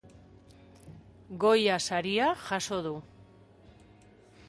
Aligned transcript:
Goya 1.45 1.77
saria 1.91 2.33
jaso 2.49 2.83
du. 2.91 2.99